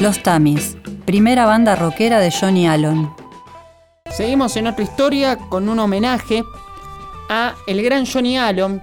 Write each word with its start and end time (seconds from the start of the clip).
Los 0.00 0.22
Tamis, 0.24 0.76
primera 1.06 1.46
banda 1.46 1.76
rockera 1.76 2.18
de 2.18 2.32
Johnny 2.32 2.66
Allen. 2.66 3.08
Seguimos 4.10 4.56
en 4.56 4.66
otra 4.66 4.82
historia 4.82 5.36
con 5.36 5.68
un 5.68 5.78
homenaje 5.78 6.42
a 7.28 7.54
el 7.68 7.80
gran 7.80 8.04
Johnny 8.04 8.36
Allen, 8.36 8.82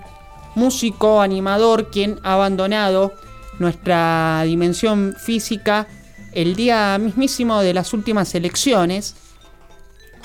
músico, 0.55 1.21
animador, 1.21 1.91
quien 1.91 2.19
ha 2.23 2.33
abandonado 2.33 3.13
nuestra 3.59 4.43
dimensión 4.45 5.13
física 5.17 5.85
el 6.31 6.55
día 6.55 6.97
mismísimo 6.97 7.61
de 7.61 7.73
las 7.73 7.93
últimas 7.93 8.33
elecciones. 8.33 9.15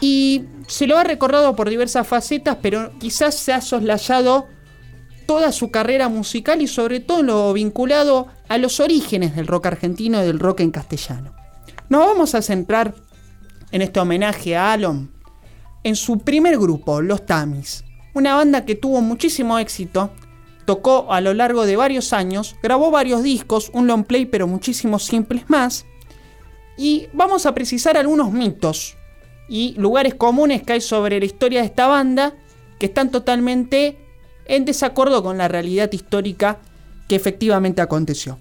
Y 0.01 0.45
se 0.69 0.87
lo 0.87 0.99
ha 0.99 1.05
recordado 1.05 1.57
por 1.57 1.69
diversas 1.69 2.07
facetas, 2.07 2.59
pero 2.63 2.97
quizás 3.01 3.35
se 3.35 3.53
ha 3.53 3.61
soslayado 3.61 4.47
toda 5.27 5.53
su 5.53 5.71
carrera 5.71 6.09
musical 6.09 6.63
y 6.63 6.69
sobre 6.69 7.01
todo 7.01 7.23
lo 7.23 7.53
vinculado 7.53 8.29
a 8.49 8.59
los 8.59 8.81
orígenes 8.81 9.37
del 9.37 9.47
rock 9.47 9.67
argentino 9.67 10.23
y 10.23 10.27
del 10.27 10.39
rock 10.39 10.61
en 10.61 10.71
castellano. 10.71 11.35
Nos 11.89 12.07
vamos 12.07 12.35
a 12.35 12.43
centrar 12.43 12.95
en 13.73 13.83
este 13.83 14.01
homenaje 14.01 14.57
a 14.57 14.73
Alon 14.73 15.11
en 15.83 15.95
su 15.95 16.19
primer 16.19 16.59
grupo, 16.59 17.01
Los 17.01 17.27
Tamis, 17.27 17.85
una 18.15 18.35
banda 18.35 18.65
que 18.65 18.75
tuvo 18.75 19.01
muchísimo 19.03 19.59
éxito, 19.59 20.11
tocó 20.65 21.13
a 21.13 21.21
lo 21.21 21.33
largo 21.33 21.65
de 21.65 21.77
varios 21.77 22.13
años, 22.13 22.57
grabó 22.63 22.91
varios 22.91 23.23
discos, 23.23 23.71
un 23.73 23.87
long 23.87 24.05
play 24.05 24.27
pero 24.27 24.49
muchísimos 24.49 25.05
simples 25.05 25.49
más, 25.49 25.87
y 26.77 27.07
vamos 27.13 27.47
a 27.47 27.55
precisar 27.55 27.97
algunos 27.97 28.33
mitos 28.33 28.97
y 29.49 29.75
lugares 29.79 30.15
comunes 30.15 30.63
que 30.63 30.73
hay 30.73 30.81
sobre 30.81 31.21
la 31.21 31.27
historia 31.27 31.61
de 31.61 31.67
esta 31.67 31.87
banda 31.87 32.35
que 32.81 32.87
están 32.87 33.11
totalmente 33.11 34.06
en 34.49 34.65
desacuerdo 34.65 35.23
con 35.23 35.39
la 35.39 35.49
realidad 35.49 35.93
histórica 35.93 36.59
que 37.09 37.17
efectivamente 37.17 37.81
aconteció. 37.81 38.39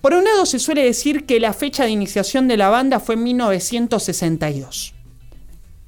Por 0.00 0.14
un 0.14 0.24
lado 0.24 0.46
se 0.46 0.58
suele 0.58 0.84
decir 0.84 1.26
que 1.26 1.40
la 1.40 1.52
fecha 1.52 1.84
de 1.84 1.90
iniciación 1.90 2.48
de 2.48 2.56
la 2.56 2.68
banda 2.68 3.00
fue 3.00 3.16
en 3.16 3.24
1962. 3.24 4.94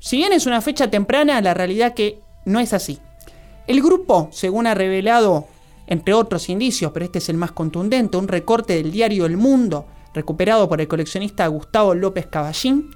Si 0.01 0.17
bien 0.17 0.33
es 0.33 0.47
una 0.47 0.61
fecha 0.61 0.91
temprana, 0.91 1.41
la 1.41 1.55
realidad 1.55 1.95
que 1.95 2.19
no 2.45 2.59
es 2.59 2.73
así. 2.73 2.99
El 3.67 3.83
grupo, 3.83 4.29
según 4.33 4.67
ha 4.67 4.75
revelado, 4.75 5.47
entre 5.87 6.15
otros 6.15 6.49
indicios, 6.49 6.93
pero 6.93 7.05
este 7.05 7.19
es 7.19 7.29
el 7.29 7.37
más 7.37 7.53
contundente, 7.53 8.17
un 8.17 8.29
recorte 8.29 8.75
del 8.75 8.91
diario 8.91 9.27
El 9.27 9.37
Mundo, 9.37 9.87
recuperado 10.15 10.69
por 10.69 10.81
el 10.81 10.89
coleccionista 10.89 11.47
Gustavo 11.47 11.95
López 11.95 12.27
Caballín, 12.27 12.91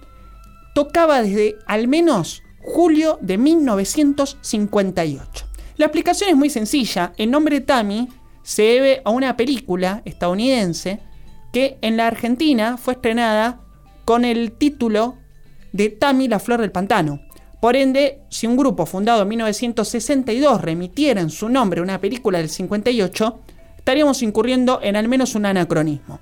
tocaba 0.74 1.22
desde 1.22 1.56
al 1.66 1.88
menos 1.88 2.42
julio 2.60 3.18
de 3.20 3.38
1958. 3.38 5.43
La 5.76 5.86
explicación 5.86 6.30
es 6.30 6.36
muy 6.36 6.50
sencilla. 6.50 7.12
El 7.16 7.30
nombre 7.30 7.60
Tammy 7.60 8.08
se 8.42 8.62
debe 8.62 9.02
a 9.04 9.10
una 9.10 9.36
película 9.36 10.02
estadounidense 10.04 11.00
que 11.52 11.78
en 11.80 11.96
la 11.96 12.06
Argentina 12.06 12.76
fue 12.76 12.94
estrenada 12.94 13.60
con 14.04 14.24
el 14.24 14.52
título 14.52 15.16
de 15.72 15.88
Tammy 15.90 16.28
la 16.28 16.38
flor 16.38 16.60
del 16.60 16.72
pantano. 16.72 17.20
Por 17.60 17.76
ende, 17.76 18.20
si 18.28 18.46
un 18.46 18.56
grupo 18.56 18.86
fundado 18.86 19.22
en 19.22 19.28
1962 19.28 20.60
remitiera 20.60 21.20
en 21.20 21.30
su 21.30 21.48
nombre 21.48 21.80
una 21.80 22.00
película 22.00 22.38
del 22.38 22.50
58, 22.50 23.40
estaríamos 23.78 24.22
incurriendo 24.22 24.80
en 24.82 24.96
al 24.96 25.08
menos 25.08 25.34
un 25.34 25.46
anacronismo. 25.46 26.20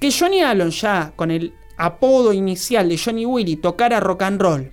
Que 0.00 0.10
Johnny 0.10 0.40
Allen 0.40 0.70
ya 0.70 1.12
con 1.14 1.30
el 1.30 1.52
apodo 1.76 2.32
inicial 2.32 2.88
de 2.88 2.98
Johnny 2.98 3.26
Willy 3.26 3.56
tocara 3.56 4.00
rock 4.00 4.22
and 4.22 4.40
roll 4.40 4.70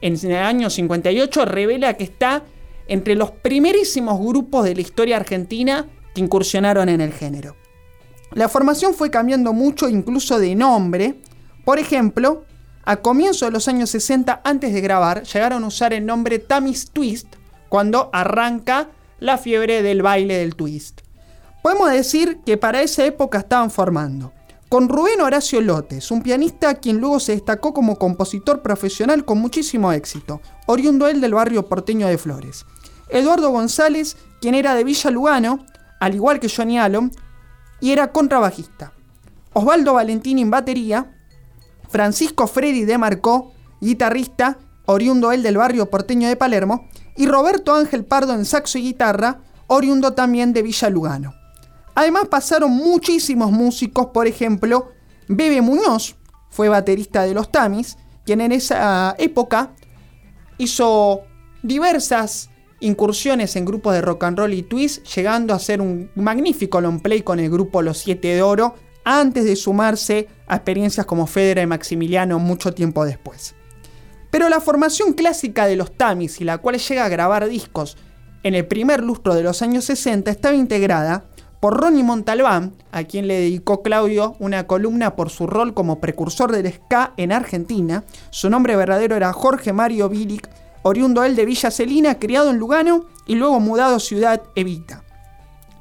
en 0.00 0.16
el 0.24 0.36
año 0.36 0.70
58 0.70 1.44
revela 1.44 1.94
que 1.94 2.04
está 2.04 2.42
entre 2.90 3.14
los 3.14 3.30
primerísimos 3.30 4.18
grupos 4.18 4.64
de 4.64 4.74
la 4.74 4.80
historia 4.80 5.16
argentina 5.16 5.86
que 6.12 6.20
incursionaron 6.20 6.88
en 6.88 7.00
el 7.00 7.12
género. 7.12 7.56
La 8.32 8.48
formación 8.48 8.94
fue 8.94 9.10
cambiando 9.10 9.52
mucho 9.52 9.88
incluso 9.88 10.40
de 10.40 10.56
nombre. 10.56 11.20
Por 11.64 11.78
ejemplo, 11.78 12.44
a 12.84 12.96
comienzos 12.96 13.48
de 13.48 13.52
los 13.52 13.68
años 13.68 13.90
60, 13.90 14.40
antes 14.42 14.74
de 14.74 14.80
grabar, 14.80 15.22
llegaron 15.22 15.62
a 15.62 15.68
usar 15.68 15.92
el 15.92 16.04
nombre 16.04 16.40
Tammy's 16.40 16.90
Twist 16.90 17.28
cuando 17.68 18.10
arranca 18.12 18.88
la 19.20 19.38
fiebre 19.38 19.82
del 19.82 20.02
baile 20.02 20.38
del 20.38 20.56
twist. 20.56 21.02
Podemos 21.62 21.92
decir 21.92 22.40
que 22.44 22.56
para 22.56 22.82
esa 22.82 23.04
época 23.04 23.38
estaban 23.38 23.70
formando 23.70 24.32
con 24.70 24.88
Rubén 24.88 25.20
Horacio 25.20 25.60
Lotes, 25.60 26.12
un 26.12 26.22
pianista 26.22 26.74
quien 26.76 26.98
luego 26.98 27.18
se 27.18 27.32
destacó 27.32 27.74
como 27.74 27.98
compositor 27.98 28.62
profesional 28.62 29.24
con 29.24 29.38
muchísimo 29.38 29.90
éxito, 29.90 30.40
oriundo 30.66 31.08
él 31.08 31.20
del 31.20 31.34
barrio 31.34 31.66
porteño 31.66 32.06
de 32.06 32.16
Flores. 32.16 32.64
Eduardo 33.10 33.50
González, 33.50 34.16
quien 34.40 34.54
era 34.54 34.74
de 34.74 34.84
Villa 34.84 35.10
Lugano, 35.10 35.64
al 35.98 36.14
igual 36.14 36.40
que 36.40 36.48
Johnny 36.48 36.78
Allen, 36.78 37.10
y 37.80 37.92
era 37.92 38.12
contrabajista. 38.12 38.92
Osvaldo 39.52 39.94
Valentín 39.94 40.38
en 40.38 40.50
batería, 40.50 41.16
Francisco 41.88 42.46
Freddy 42.46 42.84
de 42.84 42.98
Marcó, 42.98 43.52
guitarrista, 43.80 44.58
oriundo 44.86 45.32
él 45.32 45.42
del 45.42 45.56
barrio 45.56 45.90
porteño 45.90 46.28
de 46.28 46.36
Palermo, 46.36 46.88
y 47.16 47.26
Roberto 47.26 47.74
Ángel 47.74 48.04
Pardo 48.04 48.34
en 48.34 48.44
saxo 48.44 48.78
y 48.78 48.82
guitarra, 48.82 49.40
oriundo 49.66 50.12
también 50.12 50.52
de 50.52 50.62
Villa 50.62 50.90
Lugano. 50.90 51.34
Además 51.94 52.28
pasaron 52.30 52.70
muchísimos 52.70 53.50
músicos, 53.50 54.06
por 54.06 54.26
ejemplo, 54.26 54.92
Bebe 55.28 55.60
Muñoz 55.60 56.16
fue 56.50 56.68
baterista 56.68 57.22
de 57.22 57.34
los 57.34 57.50
Tamis, 57.50 57.96
quien 58.24 58.40
en 58.40 58.52
esa 58.52 59.14
época 59.18 59.70
hizo 60.58 61.22
diversas 61.62 62.49
incursiones 62.80 63.56
en 63.56 63.64
grupos 63.64 63.94
de 63.94 64.02
rock 64.02 64.24
and 64.24 64.38
roll 64.38 64.52
y 64.52 64.62
twist, 64.62 65.06
llegando 65.06 65.52
a 65.52 65.56
hacer 65.56 65.80
un 65.80 66.10
magnífico 66.14 66.80
long 66.80 67.00
play 67.00 67.22
con 67.22 67.38
el 67.38 67.50
grupo 67.50 67.82
Los 67.82 67.98
Siete 67.98 68.28
de 68.28 68.42
Oro, 68.42 68.74
antes 69.04 69.44
de 69.44 69.56
sumarse 69.56 70.28
a 70.46 70.56
experiencias 70.56 71.06
como 71.06 71.26
Federa 71.26 71.62
y 71.62 71.66
Maximiliano 71.66 72.38
mucho 72.38 72.74
tiempo 72.74 73.04
después. 73.04 73.54
Pero 74.30 74.48
la 74.48 74.60
formación 74.60 75.12
clásica 75.12 75.66
de 75.66 75.76
los 75.76 75.96
Tamis 75.96 76.40
y 76.40 76.44
la 76.44 76.58
cual 76.58 76.78
llega 76.78 77.04
a 77.04 77.08
grabar 77.08 77.48
discos 77.48 77.96
en 78.42 78.54
el 78.54 78.66
primer 78.66 79.02
lustro 79.02 79.34
de 79.34 79.42
los 79.42 79.60
años 79.60 79.84
60 79.84 80.30
estaba 80.30 80.54
integrada 80.54 81.24
por 81.60 81.78
Ronnie 81.78 82.02
Montalbán, 82.02 82.72
a 82.90 83.04
quien 83.04 83.28
le 83.28 83.34
dedicó 83.34 83.82
Claudio 83.82 84.34
una 84.38 84.66
columna 84.66 85.14
por 85.14 85.28
su 85.28 85.46
rol 85.46 85.74
como 85.74 86.00
precursor 86.00 86.50
del 86.52 86.72
ska 86.72 87.12
en 87.18 87.32
Argentina. 87.32 88.04
Su 88.30 88.48
nombre 88.48 88.76
verdadero 88.76 89.14
era 89.14 89.34
Jorge 89.34 89.74
Mario 89.74 90.08
Bilic, 90.08 90.48
oriundo 90.82 91.24
él 91.24 91.36
de 91.36 91.44
Villa 91.44 91.70
Celina, 91.70 92.18
criado 92.18 92.50
en 92.50 92.58
Lugano 92.58 93.06
y 93.26 93.34
luego 93.34 93.60
mudado 93.60 93.96
a 93.96 94.00
Ciudad 94.00 94.42
Evita. 94.54 95.04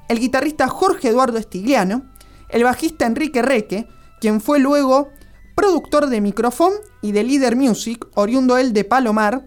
El 0.07 0.19
guitarrista 0.19 0.67
Jorge 0.67 1.09
Eduardo 1.09 1.37
Estigliano, 1.37 2.03
el 2.49 2.63
bajista 2.63 3.05
Enrique 3.05 3.41
Reque, 3.41 3.87
quien 4.19 4.41
fue 4.41 4.59
luego 4.59 5.09
productor 5.55 6.07
de 6.07 6.21
micrófono 6.21 6.75
y 7.01 7.11
de 7.11 7.23
Leader 7.23 7.55
Music, 7.55 8.07
oriundo 8.15 8.57
él 8.57 8.73
de 8.73 8.83
Palomar, 8.83 9.45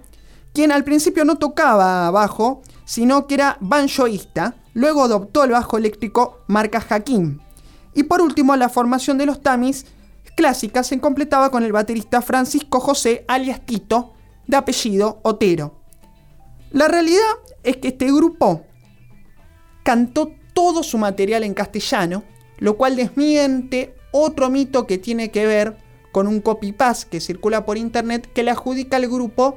quien 0.52 0.70
al 0.70 0.84
principio 0.84 1.24
no 1.24 1.36
tocaba 1.36 2.10
bajo, 2.10 2.62
sino 2.84 3.26
que 3.26 3.34
era 3.34 3.56
banjoísta, 3.60 4.56
luego 4.74 5.04
adoptó 5.04 5.44
el 5.44 5.52
bajo 5.52 5.78
eléctrico 5.78 6.40
marca 6.46 6.80
Jaquín. 6.80 7.40
Y 7.94 8.04
por 8.04 8.20
último, 8.20 8.54
la 8.56 8.68
formación 8.68 9.18
de 9.18 9.26
los 9.26 9.40
Tamis 9.42 9.86
clásicas 10.36 10.86
se 10.86 11.00
completaba 11.00 11.50
con 11.50 11.62
el 11.62 11.72
baterista 11.72 12.22
Francisco 12.22 12.80
José 12.80 13.24
alias 13.28 13.60
Tito, 13.64 14.14
de 14.52 14.58
apellido 14.58 15.18
Otero. 15.22 15.80
La 16.70 16.86
realidad 16.86 17.20
es 17.62 17.78
que 17.78 17.88
este 17.88 18.06
grupo 18.06 18.62
cantó 19.82 20.30
todo 20.52 20.82
su 20.82 20.98
material 20.98 21.42
en 21.42 21.54
castellano, 21.54 22.22
lo 22.58 22.76
cual 22.76 22.94
desmiente 22.96 23.94
otro 24.12 24.50
mito 24.50 24.86
que 24.86 24.98
tiene 24.98 25.30
que 25.30 25.46
ver 25.46 25.78
con 26.12 26.28
un 26.28 26.40
copy-paste 26.40 27.08
que 27.10 27.20
circula 27.20 27.64
por 27.64 27.78
internet 27.78 28.30
que 28.34 28.42
le 28.42 28.50
adjudica 28.50 28.98
al 28.98 29.08
grupo 29.08 29.56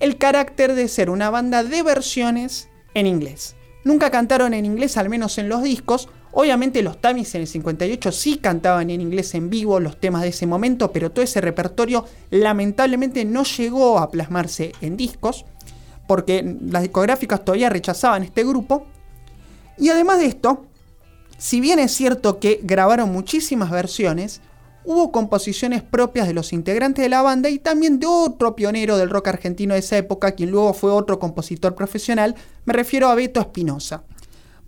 el 0.00 0.16
carácter 0.16 0.74
de 0.74 0.88
ser 0.88 1.10
una 1.10 1.28
banda 1.28 1.62
de 1.62 1.82
versiones 1.82 2.68
en 2.94 3.06
inglés. 3.06 3.56
Nunca 3.84 4.10
cantaron 4.10 4.54
en 4.54 4.64
inglés, 4.64 4.96
al 4.96 5.10
menos 5.10 5.36
en 5.36 5.50
los 5.50 5.62
discos. 5.62 6.08
Obviamente 6.32 6.82
los 6.82 7.00
Tamis 7.00 7.34
en 7.34 7.42
el 7.42 7.46
58 7.48 8.12
sí 8.12 8.36
cantaban 8.36 8.90
en 8.90 9.00
inglés 9.00 9.34
en 9.34 9.50
vivo 9.50 9.80
los 9.80 9.98
temas 9.98 10.22
de 10.22 10.28
ese 10.28 10.46
momento, 10.46 10.92
pero 10.92 11.10
todo 11.10 11.24
ese 11.24 11.40
repertorio 11.40 12.04
lamentablemente 12.30 13.24
no 13.24 13.42
llegó 13.42 13.98
a 13.98 14.10
plasmarse 14.10 14.72
en 14.80 14.96
discos, 14.96 15.44
porque 16.06 16.56
las 16.62 16.82
discográficas 16.82 17.44
todavía 17.44 17.68
rechazaban 17.68 18.22
este 18.22 18.44
grupo. 18.44 18.86
Y 19.76 19.88
además 19.88 20.18
de 20.18 20.26
esto, 20.26 20.66
si 21.38 21.60
bien 21.60 21.78
es 21.78 21.92
cierto 21.92 22.38
que 22.38 22.60
grabaron 22.62 23.10
muchísimas 23.10 23.70
versiones, 23.70 24.40
hubo 24.84 25.10
composiciones 25.10 25.82
propias 25.82 26.26
de 26.26 26.34
los 26.34 26.52
integrantes 26.52 27.02
de 27.02 27.08
la 27.08 27.22
banda 27.22 27.48
y 27.48 27.58
también 27.58 27.98
de 27.98 28.06
otro 28.06 28.54
pionero 28.54 28.96
del 28.96 29.10
rock 29.10 29.28
argentino 29.28 29.74
de 29.74 29.80
esa 29.80 29.96
época, 29.96 30.32
quien 30.32 30.50
luego 30.50 30.74
fue 30.74 30.92
otro 30.92 31.18
compositor 31.18 31.74
profesional, 31.74 32.36
me 32.64 32.72
refiero 32.72 33.08
a 33.08 33.14
Beto 33.14 33.40
Espinosa. 33.40 34.04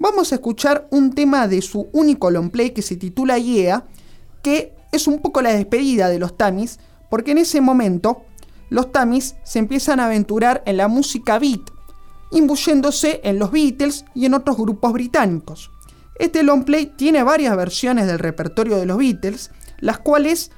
Vamos 0.02 0.32
a 0.32 0.34
escuchar 0.34 0.88
un 0.90 1.12
tema 1.12 1.46
de 1.46 1.62
su 1.62 1.88
único 1.92 2.28
long 2.32 2.50
play 2.50 2.70
que 2.70 2.82
se 2.82 2.96
titula 2.96 3.38
Yeah, 3.38 3.86
que 4.42 4.74
es 4.90 5.06
un 5.06 5.20
poco 5.20 5.42
la 5.42 5.54
despedida 5.54 6.08
de 6.08 6.18
los 6.18 6.36
Tamis, 6.36 6.80
porque 7.08 7.30
en 7.30 7.38
ese 7.38 7.60
momento 7.60 8.24
los 8.68 8.90
Tamis 8.90 9.36
se 9.44 9.60
empiezan 9.60 10.00
a 10.00 10.06
aventurar 10.06 10.64
en 10.66 10.78
la 10.78 10.88
música 10.88 11.38
beat, 11.38 11.70
imbuyéndose 12.32 13.20
en 13.22 13.38
los 13.38 13.52
Beatles 13.52 14.04
y 14.12 14.26
en 14.26 14.34
otros 14.34 14.56
grupos 14.56 14.92
británicos. 14.92 15.70
Este 16.16 16.42
long 16.42 16.64
play 16.64 16.86
tiene 16.86 17.22
varias 17.22 17.56
versiones 17.56 18.08
del 18.08 18.18
repertorio 18.18 18.78
de 18.78 18.86
los 18.86 18.98
Beatles, 18.98 19.52
las 19.78 20.00
cuales 20.00 20.50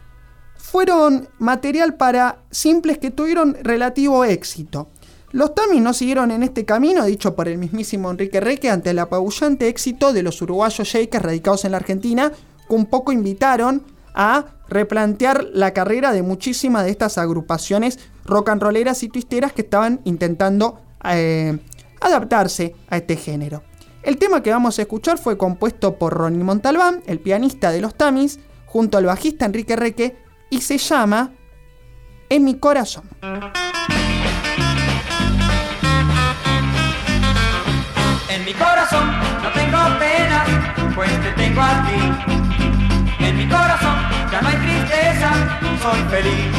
fueron 0.56 1.28
material 1.38 1.96
para 1.96 2.38
simples 2.50 2.96
que 2.96 3.10
tuvieron 3.10 3.58
relativo 3.62 4.24
éxito. 4.24 4.88
Los 5.34 5.52
Tamis 5.52 5.82
no 5.82 5.92
siguieron 5.92 6.30
en 6.30 6.44
este 6.44 6.64
camino, 6.64 7.04
dicho 7.04 7.34
por 7.34 7.48
el 7.48 7.58
mismísimo 7.58 8.08
Enrique 8.08 8.38
Reque, 8.38 8.70
ante 8.70 8.90
el 8.90 9.00
apabullante 9.00 9.66
éxito 9.66 10.12
de 10.12 10.22
los 10.22 10.40
uruguayos 10.40 10.86
shakers 10.86 11.24
radicados 11.24 11.64
en 11.64 11.72
la 11.72 11.78
Argentina, 11.78 12.30
que 12.68 12.74
un 12.76 12.86
poco 12.86 13.10
invitaron 13.10 13.82
a 14.14 14.44
replantear 14.68 15.42
la 15.52 15.72
carrera 15.72 16.12
de 16.12 16.22
muchísimas 16.22 16.84
de 16.84 16.92
estas 16.92 17.18
agrupaciones 17.18 17.98
rock 18.24 18.50
and 18.50 18.62
rolleras 18.62 19.02
y 19.02 19.08
twisteras 19.08 19.52
que 19.52 19.62
estaban 19.62 20.00
intentando 20.04 20.80
eh, 21.02 21.58
adaptarse 22.00 22.76
a 22.88 22.98
este 22.98 23.16
género. 23.16 23.64
El 24.04 24.18
tema 24.18 24.40
que 24.40 24.52
vamos 24.52 24.78
a 24.78 24.82
escuchar 24.82 25.18
fue 25.18 25.36
compuesto 25.36 25.98
por 25.98 26.14
Ronnie 26.14 26.44
Montalbán, 26.44 27.02
el 27.06 27.18
pianista 27.18 27.72
de 27.72 27.80
los 27.80 27.96
Tamis, 27.96 28.38
junto 28.66 28.98
al 28.98 29.06
bajista 29.06 29.46
Enrique 29.46 29.74
Reque, 29.74 30.16
y 30.48 30.60
se 30.60 30.78
llama 30.78 31.32
En 32.28 32.44
mi 32.44 32.54
corazón. 32.54 33.02
En 38.44 38.52
mi 38.52 38.56
corazón 38.62 39.10
no 39.42 39.48
tengo 39.52 39.78
pena, 39.98 40.44
pues 40.94 41.10
te 41.22 41.30
tengo 41.30 41.62
a 41.62 41.82
ti. 41.86 43.24
En 43.24 43.38
mi 43.38 43.48
corazón 43.48 43.96
ya 44.30 44.42
no 44.42 44.48
hay 44.48 44.56
tristeza, 44.56 45.30
soy 45.80 46.00
feliz. 46.10 46.52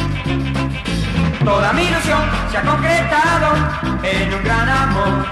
Toda 1.44 1.72
mi 1.74 1.82
ilusión 1.82 2.22
se 2.50 2.58
ha 2.58 2.62
concretado 2.62 3.54
en 4.02 4.34
un 4.34 4.42
gran 4.42 4.68
amor. 4.68 5.26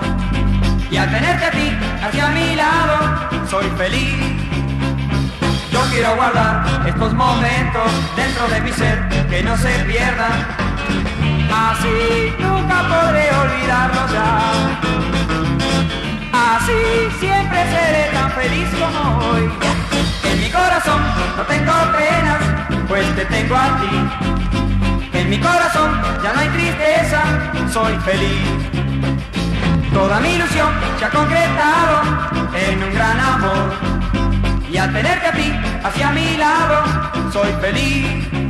Y 0.93 0.97
al 0.97 1.11
tenerte 1.11 1.45
a 1.45 1.51
ti 1.51 1.77
hacia 2.05 2.29
mi 2.29 2.55
lado, 2.55 3.49
soy 3.51 3.69
feliz. 3.77 4.15
Yo 5.73 5.81
quiero 5.91 6.15
guardar 6.15 6.87
estos 6.87 7.15
momentos 7.15 7.91
dentro 8.15 8.47
de 8.47 8.61
mi 8.61 8.73
ser, 8.73 9.09
que 9.29 9.43
no 9.43 9.57
se 9.57 9.73
pierdan. 9.91 10.47
Así 11.53 12.33
nunca 12.39 12.83
podré 12.89 13.29
olvidarlos 13.35 14.13
ya. 14.13 14.94
Así 16.65 17.11
siempre 17.21 17.59
seré 17.69 18.09
tan 18.15 18.31
feliz 18.33 18.67
como 18.81 19.19
hoy. 19.27 19.51
En 20.31 20.41
mi 20.41 20.51
corazón 20.51 20.99
no 21.37 21.43
tengo 21.43 21.73
penas, 21.93 22.41
pues 22.89 23.05
te 23.17 23.27
tengo 23.27 23.55
a 23.55 23.79
ti. 23.81 25.19
En 25.19 25.29
mi 25.29 25.39
corazón 25.39 26.01
ya 26.23 26.33
no 26.33 26.41
hay 26.41 26.49
tristeza, 26.49 27.23
soy 27.71 27.95
feliz. 27.99 28.49
Toda 29.93 30.21
mi 30.21 30.37
ilusión 30.37 30.73
se 30.99 31.05
ha 31.05 31.11
concretado 31.11 32.01
en 32.55 32.83
un 32.83 32.95
gran 32.95 33.21
amor. 33.21 33.75
Y 34.73 34.79
al 34.79 34.91
tenerte 34.91 35.27
a 35.27 35.33
ti 35.33 35.53
hacia 35.85 36.13
mi 36.13 36.39
lado, 36.39 36.83
soy 37.31 37.53
feliz. 37.61 38.44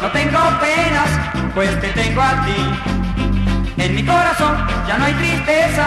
No 0.00 0.08
tengo 0.10 0.38
penas, 0.60 1.08
pues 1.54 1.80
te 1.80 1.88
tengo 1.88 2.22
a 2.22 2.44
ti. 2.44 3.82
En 3.82 3.94
mi 3.94 4.04
corazón 4.04 4.56
ya 4.86 4.98
no 4.98 5.04
hay 5.04 5.14
tristeza, 5.14 5.86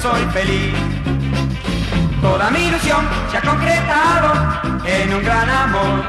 soy 0.00 0.24
feliz. 0.32 0.74
Toda 2.20 2.50
mi 2.50 2.66
ilusión 2.66 3.04
se 3.30 3.38
ha 3.38 3.40
concretado 3.40 4.80
en 4.84 5.14
un 5.14 5.22
gran 5.22 5.48
amor. 5.48 6.04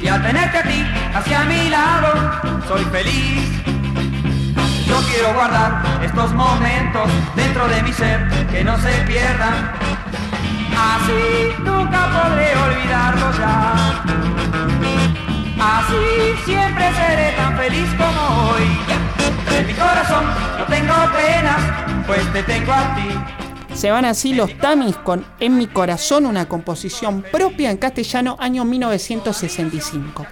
Y 0.00 0.08
al 0.08 0.22
tenerte 0.22 0.58
a 0.58 0.62
ti 0.62 0.86
hacia 1.14 1.44
mi 1.44 1.70
lado, 1.70 2.62
soy 2.68 2.84
feliz. 2.84 3.48
Yo 4.86 5.00
quiero 5.10 5.32
guardar 5.34 5.82
estos 6.02 6.32
momentos 6.34 7.10
dentro 7.34 7.66
de 7.68 7.82
mi 7.82 7.92
ser, 7.92 8.28
que 8.50 8.62
no 8.62 8.78
se 8.78 8.92
pierdan. 9.06 9.72
Así 10.76 11.54
nunca 11.62 12.06
podré 12.12 12.54
olvidarlos 12.56 13.38
ya. 13.38 15.23
Así 15.60 16.44
siempre 16.44 16.84
seré 16.94 17.32
tan 17.36 17.56
feliz 17.56 17.88
como 17.96 18.50
hoy. 18.50 18.62
En 19.56 19.66
mi 19.66 19.72
corazón 19.74 20.24
no 20.58 20.66
tengo 20.66 20.94
penas, 21.12 22.06
pues 22.06 22.32
te 22.32 22.42
tengo 22.42 22.72
a 22.72 22.94
ti. 22.94 23.74
Se 23.74 23.90
van 23.90 24.04
así 24.04 24.34
los 24.34 24.56
Tamis 24.58 24.96
con 24.96 25.24
En 25.40 25.56
mi 25.56 25.66
corazón, 25.66 26.26
una 26.26 26.48
composición 26.48 27.24
propia 27.30 27.70
en 27.70 27.76
castellano 27.76 28.36
año 28.38 28.64
1965. 28.64 30.26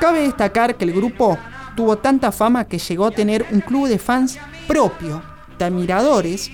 Cabe 0.00 0.22
destacar 0.22 0.76
que 0.76 0.84
el 0.84 0.92
grupo 0.92 1.38
tuvo 1.76 1.98
tanta 1.98 2.32
fama 2.32 2.64
que 2.64 2.78
llegó 2.78 3.06
a 3.06 3.10
tener 3.10 3.46
un 3.50 3.60
club 3.60 3.88
de 3.88 3.98
fans 3.98 4.38
propio, 4.66 5.22
de 5.58 5.64
admiradores. 5.64 6.50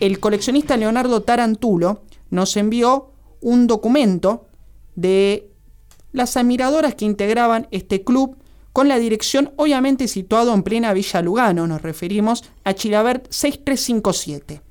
El 0.00 0.20
coleccionista 0.20 0.76
Leonardo 0.76 1.22
Tarantulo 1.22 2.02
nos 2.30 2.56
envió 2.56 3.12
un 3.40 3.66
documento 3.66 4.48
de 4.94 5.51
las 6.12 6.36
admiradoras 6.36 6.94
que 6.94 7.04
integraban 7.04 7.68
este 7.70 8.02
club 8.04 8.36
con 8.72 8.88
la 8.88 8.98
dirección 8.98 9.52
obviamente 9.56 10.08
situado 10.08 10.54
en 10.54 10.62
plena 10.62 10.92
Villa 10.92 11.20
Lugano, 11.20 11.66
nos 11.66 11.82
referimos 11.82 12.44
a 12.64 12.74
Chilabert 12.74 13.26
6357. 13.30 14.62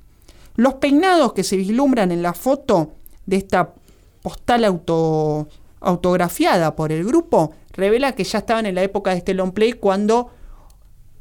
Los 0.56 0.74
peinados 0.74 1.32
que 1.32 1.44
se 1.44 1.56
vislumbran 1.56 2.10
en 2.10 2.22
la 2.22 2.34
foto 2.34 2.92
de 3.26 3.36
esta 3.36 3.74
postal 4.22 4.64
auto, 4.64 5.48
autografiada 5.80 6.76
por 6.76 6.92
el 6.92 7.04
grupo 7.04 7.54
revela 7.72 8.14
que 8.14 8.24
ya 8.24 8.38
estaban 8.38 8.66
en 8.66 8.74
la 8.74 8.82
época 8.82 9.10
de 9.10 9.18
este 9.18 9.34
long 9.34 9.52
play 9.52 9.72
cuando 9.72 10.30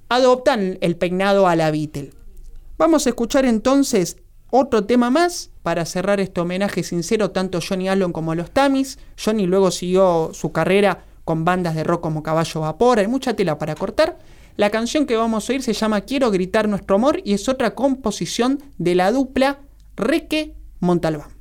adoptan 0.10 0.78
el 0.82 0.98
peinado 0.98 1.48
a 1.48 1.56
la 1.56 1.72
Beatle. 1.72 2.14
Vamos 2.78 3.06
a 3.06 3.10
escuchar 3.10 3.46
entonces 3.46 4.18
otro 4.52 4.84
tema 4.84 5.10
más 5.10 5.50
para 5.64 5.86
cerrar 5.86 6.20
este 6.20 6.42
homenaje 6.42 6.84
sincero 6.84 7.32
tanto 7.32 7.60
Johnny 7.68 7.90
Allen 7.90 8.12
como 8.12 8.32
a 8.32 8.36
los 8.36 8.52
Tamis. 8.52 9.00
Johnny 9.18 9.48
luego 9.48 9.72
siguió 9.72 10.32
su 10.34 10.52
carrera 10.52 11.06
con 11.26 11.46
bandas 11.46 11.74
de 11.74 11.84
rock 11.84 12.02
como 12.02 12.22
Caballo 12.22 12.62
Vapor, 12.62 13.00
hay 13.00 13.08
mucha 13.08 13.34
tela 13.34 13.58
para 13.58 13.76
cortar. 13.76 14.20
La 14.58 14.70
canción 14.70 15.06
que 15.06 15.16
vamos 15.16 15.50
a 15.50 15.54
oír 15.54 15.64
se 15.64 15.74
llama 15.74 16.02
Quiero 16.02 16.30
gritar 16.30 16.68
nuestro 16.68 16.98
amor 16.98 17.22
y 17.24 17.34
es 17.34 17.48
otra 17.48 17.74
composición 17.74 18.62
de 18.78 18.96
la 18.96 19.12
dupla 19.12 19.60
Reque 19.96 20.54
Montalbán. 20.80 21.41